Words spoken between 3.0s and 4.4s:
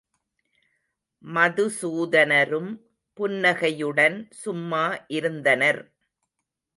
புன்னகையுடன்